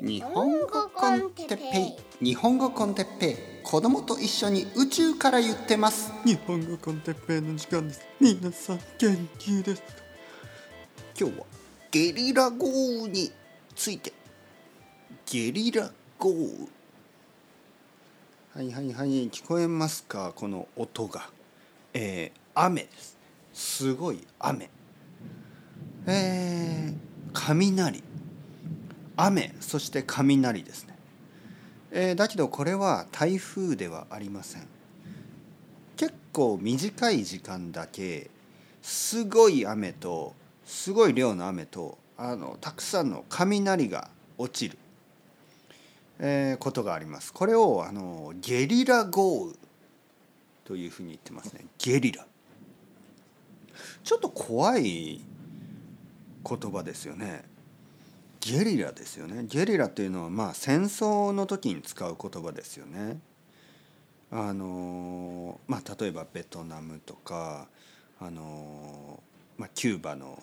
[0.00, 2.24] 日本語コンテッペイ。
[2.24, 3.36] 日本語コンテッペイ。
[3.64, 6.12] 子供と一緒に宇宙から言ってます。
[6.24, 8.06] 日本語コンテッペイの時間です。
[8.20, 9.82] 皆さん元気です。
[9.82, 9.88] か
[11.18, 11.46] 今日は
[11.90, 12.66] ゲリラ豪
[13.00, 13.32] 雨に
[13.74, 14.12] ついて。
[15.26, 16.68] ゲリラ豪雨。
[18.54, 19.28] はいはいはい。
[19.30, 20.32] 聞こえますか？
[20.36, 21.28] この音が。
[21.92, 23.18] えー、雨です。
[23.52, 24.70] すごい雨。
[26.06, 26.94] えー、
[27.32, 28.04] 雷
[29.20, 30.96] 雨そして雷ですね、
[31.90, 34.66] えー、だけどこれは台風ではありません。
[35.96, 38.30] 結構短い時間だけ
[38.80, 44.78] すごい雨とすごい量の雨とあのたくさんの雷が落ちる、
[46.20, 47.32] えー、ことがあります。
[47.32, 49.54] これをあのゲリラ豪雨
[50.64, 51.64] というふうに言ってますね。
[51.78, 52.24] ゲリラ。
[54.04, 55.20] ちょっと怖い
[56.48, 57.47] 言葉ですよね。
[58.40, 63.20] ゲリラですよねゲリラというのはまあ戦争の時に使う言葉ですよね。
[64.30, 67.66] あのまあ、例えばベトナムとか
[68.20, 69.22] あの、
[69.56, 70.38] まあ、キューバの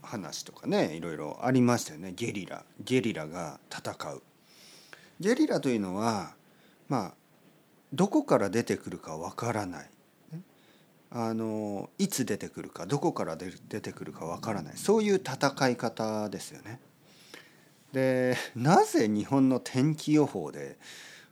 [0.00, 4.22] 話とかねいろいろありましたよねゲリラゲリラが戦う。
[5.20, 6.34] ゲリラというのは
[6.88, 7.14] まあ
[7.92, 9.90] どこから出てくるかわからない
[11.10, 16.80] あのいつ出てくるかどこから出てくるかわからないそういう戦い方ですよね。
[17.92, 20.78] で なぜ日本の天気予報で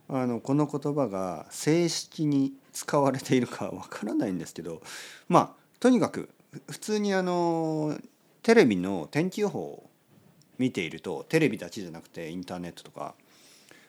[0.07, 4.81] あのこの言葉が正式に使われているかわからないんですけど
[5.27, 6.29] まあとにかく
[6.69, 7.97] 普通にあの
[8.43, 9.89] テレビの天気予報を
[10.57, 13.15] 見ているとテレビだけじゃなくてインターネットとか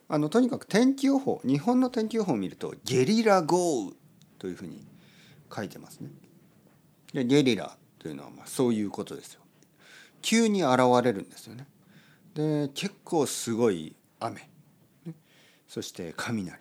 [0.09, 3.93] あのとにかく天気予報日本の天気予報を見るとゲリラ豪雨
[4.39, 4.84] というふうに
[5.55, 6.11] 書いてますね。
[7.12, 9.41] でゲリラというのはまあそういうことですよ。
[10.20, 11.67] 急に現れるんですよね。
[12.34, 14.48] で結構すごい雨、
[15.05, 15.14] ね、
[15.69, 16.56] そして雷。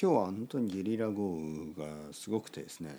[0.00, 2.98] 今日は本当にゲリラ豪雨がすごくてですね。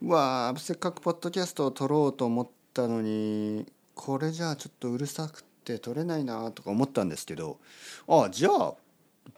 [0.00, 7.58] うわせっかくポッドキャストを撮ろうと思ったのにこれじゃあちょっとうるさくて撮れないなとか思ったんですけど
[8.08, 8.74] あじゃあ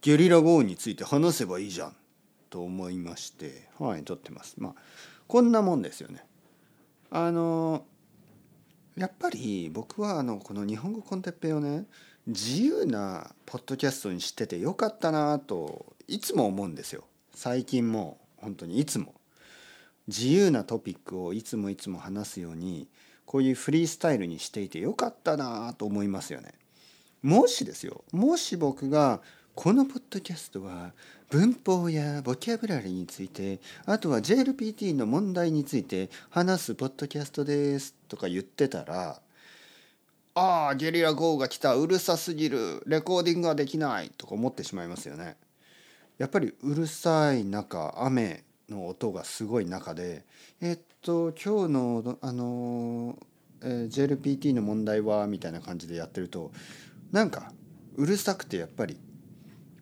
[0.00, 1.96] ゲリラ豪雨について話せばいいじゃん。
[2.48, 3.68] と思いまして。
[3.80, 4.54] はい撮ってます。
[4.58, 4.74] まあ
[5.26, 6.24] こんなもんですよね。
[7.10, 7.84] あの
[8.96, 11.86] やっぱり僕はあのこの「日本語コンテッペイ」をね
[12.26, 17.04] 自由なポッドキャストにしててよかったなといつも思うんですよ。
[17.34, 19.14] 最近も本当にいつも。
[20.06, 22.88] 自由なトピックをいつもいつも話すように
[23.24, 26.52] こういうフリースタイルにしていてよかったなと思いますよね。
[27.22, 29.22] もしですよもし僕が
[29.54, 30.92] このポッドキャストは
[31.30, 39.20] 文法やボキャブラリーについてあとは JLPT の問題について話すポッドキャストですとか言ってたら
[40.34, 45.36] ああゲリラ豪雨が来たうるさすぎるレコーディングができないとか思ってしまいますよね。
[46.18, 50.24] やっぱりうるさい中雨の音がすごい中で
[50.60, 53.16] えっと今日のあの、
[53.62, 56.50] えー、JLPT の問題はみたいな感じでやってると
[57.12, 57.52] なんか
[57.94, 58.98] うるさくてやっぱり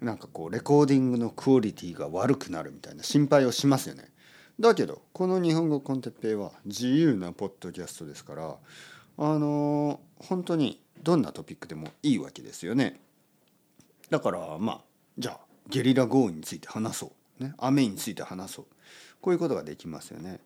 [0.02, 4.10] なんかこうレコーディングのクオリティが悪くなるみたいな心配をしますよね。
[4.58, 8.56] だけどこの日本語コンテッペイは自由なポッドキャストですから
[9.18, 13.00] あの本当にどんなトピックでもいいわけですよね。
[14.10, 14.80] だからまあ
[15.18, 18.66] じゃあゲリラ豪雨について話そう、ね、雨について話そう
[19.20, 20.40] こういうことができますよね。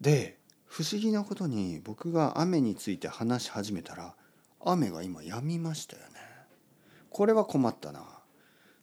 [0.00, 4.14] で不思議なことに僕が雨について話し始めたら
[4.64, 6.26] 雨が今止みましたよね。
[7.10, 8.15] これは困ったな。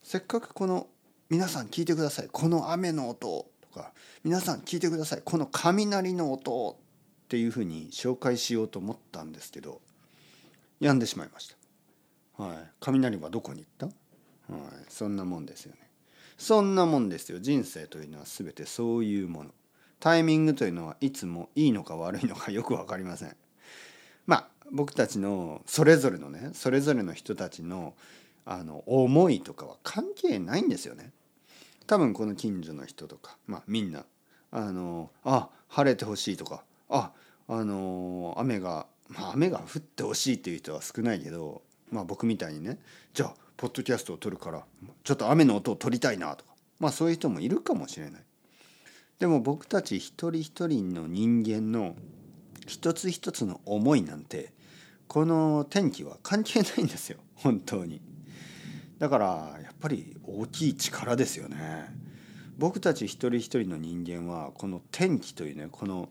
[0.04, 0.88] せっかくこの
[1.30, 3.94] 皆さん聞いてくださいこの雨の音とか
[4.24, 9.82] 皆さん聞いてくださいこの雷の音っていうふうに紹介しようと思ったんですけど
[10.80, 12.44] 病んでしまいました。
[12.44, 13.90] はい、雷はどこに行っ
[14.50, 15.80] た、はい、そんなもんですよね。
[16.38, 19.52] そんなもんですよ人生というのは全てそういうもの。
[20.00, 23.36] タイミングというのはいつもいいのか悪いのかよく分かりません。
[24.26, 27.94] まあ僕たちのそれぞれのねそれぞれの人たちの
[28.46, 31.12] あの思いとかは関係ないんですよね。
[31.88, 34.06] 多分この近所の人とか、まあ、みんな
[34.52, 37.12] あのあ晴れてほしいとかあ
[37.48, 41.62] あの雨が、まあ、雨が降ってほしいっていう人は少ないけど、
[41.92, 42.80] まあ、僕みたいにね
[43.14, 44.64] じゃあポッドキャストを撮るから
[45.04, 48.24] ちょっと雨の音を撮りたいなとかまあそういう人もいるかもしれない。
[49.20, 51.96] でも僕たち一人一人の人間の
[52.68, 54.52] 一つ一つの思いなんて
[55.08, 58.02] この天気は関係ないんですよ本当に。
[59.04, 59.26] だから
[59.62, 61.58] やっぱり大きい力ですよね。
[62.58, 66.08] 僕たち一人一人の人間はこの天気というねこの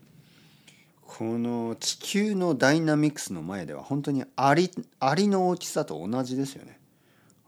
[1.00, 6.78] この地球のダイナミクスの前では本当にアリアリの大きさと同じですよね。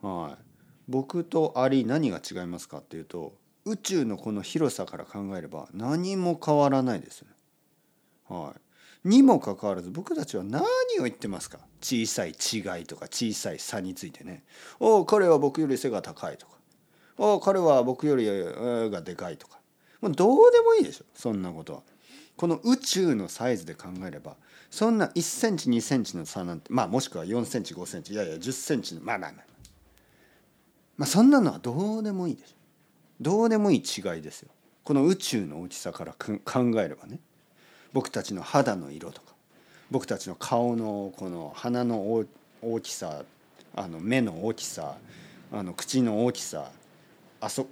[0.01, 0.43] はい、
[0.89, 3.35] 僕とアリ何が違いますかっていうと
[3.67, 7.35] 宇宙のこの広さから考えれば何も変わらないですよね。
[8.31, 8.61] はい、
[9.05, 11.59] にもかかわらず僕たちは何を言ってますか？
[11.81, 14.45] 小さい違いとか小さい差についてね。
[14.81, 16.53] おお彼は僕より背が高いとか。
[17.19, 18.27] おお彼は僕より
[18.91, 19.59] がでかいとか。
[20.01, 21.83] もうどうでもいいでしょそんなことは。
[22.37, 24.37] この宇宙のサイズで考えれば
[24.69, 29.45] そんな1センチ2センチの差なんてまあもしくは4センチ5センチいやいや10センチのまあまあまあ
[30.97, 32.55] まあそんなのはどうでもいいでしょ
[33.21, 34.51] どうでもいい違いですよ
[34.83, 36.41] この宇宙の大きさから考
[36.81, 37.21] えればね
[37.95, 39.33] 僕たちの肌の色とか
[39.91, 42.27] 僕たちの顔のこの鼻の
[42.61, 43.23] 大きさ
[43.75, 44.97] あの目の大きさ
[45.53, 46.71] あの口の大きさ
[47.41, 47.67] あそ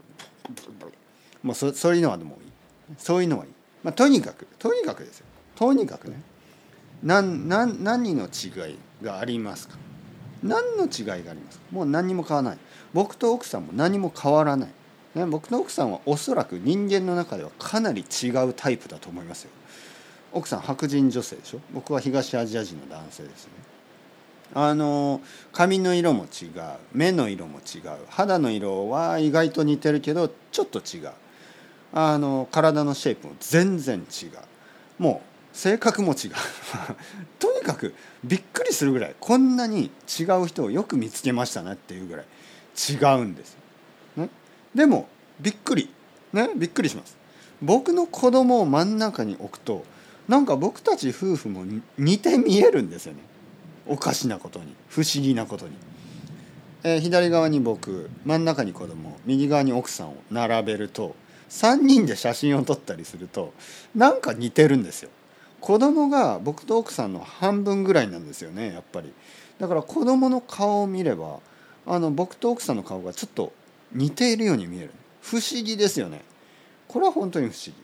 [1.42, 2.52] もうそそういうのはもういい。
[2.98, 3.50] そういうのはいい。
[3.82, 5.26] まあ、とにかくとにかくですよ。
[5.56, 6.22] とにかくね。
[7.02, 9.76] 何何何の違いがありますか？
[10.42, 11.64] 何の違いがありますか？
[11.72, 12.58] もう何も変わらない。
[12.92, 14.68] 僕と奥さんも何も変わらない、
[15.14, 19.50] ね、僕の奥さんはおそらく人間の中ではかなり違うタイプだと思いますよ。
[20.32, 21.60] 奥さん白人女性でしょ？
[21.72, 23.52] 僕は東アジア人の男性ですね。
[24.54, 25.20] あの
[25.52, 26.50] 髪の色も違う
[26.92, 31.10] 目の色も違う肌の色は意外と似てるけどちょっと違う。
[31.94, 34.30] あの体のシェイプも全然違う。
[34.98, 36.32] もう性格も違う。
[37.38, 37.94] とにかく
[38.24, 42.26] びっくりするぐらいこんなに違う人をよく見つけましたねっていうぐらい
[42.76, 43.56] 違うんです、
[44.16, 44.30] ね、
[44.74, 45.08] でも
[45.40, 45.90] びっくり。
[46.32, 46.50] ね？
[46.56, 47.16] びっくりします。
[47.60, 49.84] 僕の子供を真ん中に置くと
[50.28, 51.64] なんか僕たち夫婦も
[51.98, 53.20] 似て見えるんですよね。
[53.86, 54.74] おかしなことに。
[54.88, 55.72] 不思議なことに、
[56.84, 61.16] えー、左側に僕真ん中に子供右側に奥さんを並べると
[61.48, 63.52] 3人で写真を撮ったりすると
[63.94, 65.10] なんか似てるんですよ。
[65.60, 69.12] 子供が僕と奥さんの半分ぐらいなんですよねやっぱり。
[69.58, 71.38] だから子供の顔を見れば
[71.86, 73.52] あの僕と奥さんの顔がちょっと
[73.92, 74.90] 似ているように見える。
[75.20, 76.22] 不思議ですよね。
[76.88, 77.74] これは本当に不思議。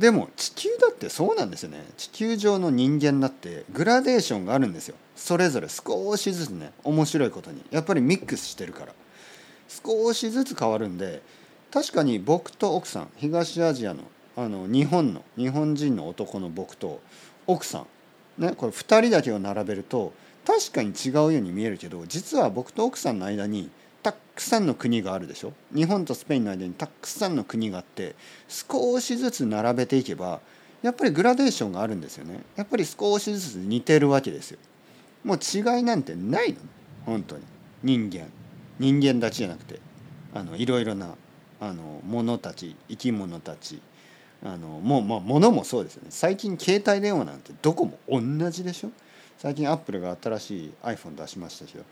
[0.00, 1.84] でも地球だってそうなんですよね。
[1.96, 4.96] 地球上の人間だってグラデーションがあるんですよ。
[5.14, 7.62] それぞれ少しずつね面白いことに。
[7.70, 8.94] やっぱりミックスしてるから。
[9.70, 11.22] 少しずつ変わるんで
[11.70, 14.02] 確かに僕と奥さん東アジアの
[14.36, 17.00] あの日本の日本人の男の僕と
[17.46, 17.84] 奥さ
[18.38, 20.12] んねこれ2人だけを並べると
[20.44, 23.70] 確かに違うように見えるけど実は僕と奥さんの間に
[24.02, 25.52] たくさんの国があるでしょ？
[25.74, 28.14] 日本とスペインの間にたくさんの国があって
[28.48, 30.40] 少しずつ並べていけば
[30.82, 32.40] やっぱりグラデーションがあるんですよね。
[32.56, 34.58] やっぱり少しずつ似てるわけですよ。
[35.24, 36.58] もう違いなんてないの？
[37.04, 37.42] 本当に。
[37.82, 38.26] 人間。
[38.78, 39.78] 人間だけじゃなくて。
[40.32, 41.14] あのいろいろな
[41.60, 43.82] あの物たち生き物たち。
[44.42, 46.08] あのもうまあ物もそうですよね。
[46.08, 48.20] 最近携帯電話なんてどこも同
[48.50, 48.90] じでしょ？
[49.40, 51.84] 最近アップルが新しい iPhone 出しましたけど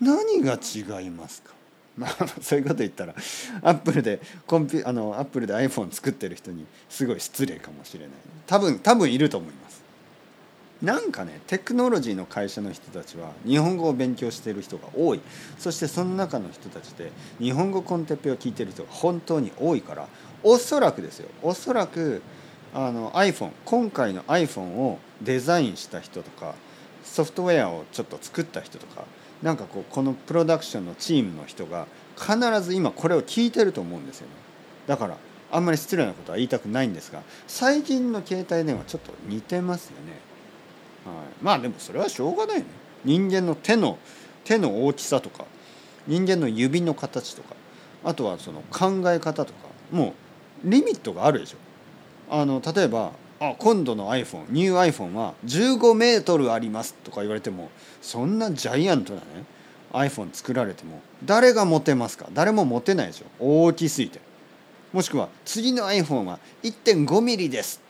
[0.00, 1.54] 何が違いますか？
[1.96, 2.12] まあ
[2.42, 3.14] そういうこと言ったら
[3.62, 8.08] アップルでコンピあのアップルで iPhone 作ってる人にすごい失礼かもしれない。
[8.46, 9.82] 多分多分いると思います。
[10.82, 15.20] なんかねテクノロジーの会社の人たちは日本語を勉強している人が多い。
[15.58, 20.08] そしてその中の人たちで日本語コンテッペを聞いてる人が本当に多いから
[20.42, 21.28] おそらくですよ。
[21.40, 22.20] おそらく
[22.74, 26.54] あの iPhone 今回の iPhone をデザインした人とか
[27.06, 29.04] ソフトウェアをちょっと作った人とか
[29.42, 31.86] なんかこうこのプロダクションのチームの人が
[32.16, 34.32] 必ず今これを聞いてると思うんですよね。
[34.86, 35.16] だから
[35.50, 40.12] あんまり失礼なことは言いたくないんですが最近の携帯電話ちょっと似てますよね。
[41.04, 42.64] はい、まあでもそれはしょうがないね。
[43.04, 43.98] 人間の手の
[44.44, 45.44] 手の大きさとか
[46.06, 47.54] 人間の指の形とか
[48.04, 50.14] あとはその考え方とかも
[50.64, 51.56] うリミットがあるでしょ。
[52.30, 59.24] あの例えばあ今度の iPhone ニュー iPhone は15メートルありますとか言われてもそんなジャイアントなね
[59.92, 62.28] iPhone 作られても誰が持てますか？
[62.32, 63.26] 誰も持てないでしょ。
[63.38, 64.20] 大きすぎて。
[64.92, 67.80] もしくは次の iPhone は1.5ミリです。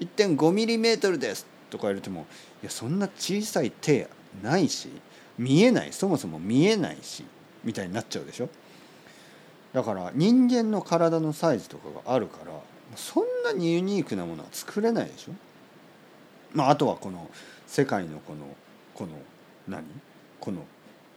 [0.00, 2.26] 1.5ミリメートルですとか言われても
[2.62, 4.08] いやそんな小さい手
[4.42, 4.90] ないし
[5.38, 7.24] 見えないそもそも見えないし
[7.64, 8.48] みたいになっちゃうでしょ。
[9.72, 12.52] だから人間の体のサイズとかがあるから
[12.94, 15.32] そんなにユニークなものは作れないでしょ？
[16.52, 17.28] まああとはこの
[17.66, 18.46] 世界のこの
[18.94, 19.12] この
[19.68, 19.84] 何？
[20.40, 20.64] この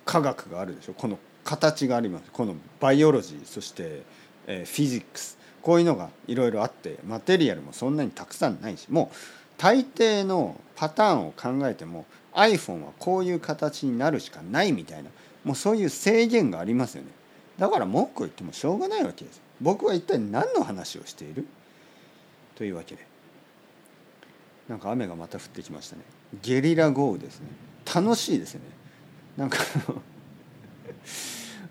[0.05, 0.93] 科学があるでしょ？
[0.93, 2.25] この形があります。
[2.31, 4.03] このバイオロジーそして、
[4.47, 5.37] えー、フィジックス。
[5.61, 8.87] こういうのがいろいろあってマテリアルもそんなにたくさんないし。
[8.89, 9.15] もう
[9.57, 15.09] 大抵のパターンを考えても iPhone はこういう形になるしかないみたいな
[15.43, 17.09] もうそういう制限がありますよね。
[17.57, 19.41] だから文句を言ってもしょうがないわけです。
[19.59, 21.45] 僕は一体何の話をしている？
[22.59, 23.07] というわけで。
[24.67, 26.01] なんか雨がまた降ってきましたね。
[26.43, 27.47] ゲリラ豪雨ですね。
[27.95, 28.61] 楽しいですね。
[29.37, 29.59] なんか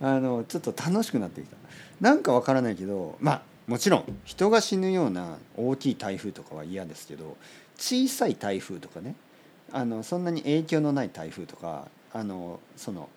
[0.01, 1.59] あの ちょっと楽しくなってきた。
[2.01, 7.37] なんかわからないけどまあもちろん人が死ぬような大きい台風とかは嫌ですけど
[7.77, 9.15] 小さい台風とかね
[9.71, 13.11] あのそんなに影響のない台風とかあのその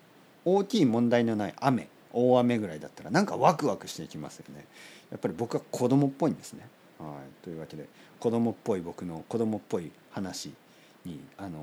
[0.44, 4.66] 大きい問題のない雨大雨ぐらいだったらなんかワクワクしていきますよね。
[5.10, 6.68] やっぱり僕は子供っぽいんですね。
[7.02, 7.86] はい、というわけで
[8.20, 10.52] 子供っぽい僕の子供っぽい話
[11.06, 11.60] に、あの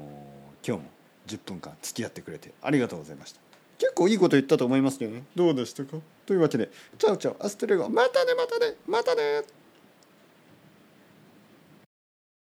[0.67, 0.91] 今日も
[1.27, 3.41] 10分間付き合ってくれてありがとうございました。
[3.79, 5.23] 結構いいこと言ったと思いますけどね。
[5.37, 5.99] どうでしたか？
[6.27, 6.69] というわけで、
[6.99, 9.43] Ciao ciao、hasta luego、またねまたねまたね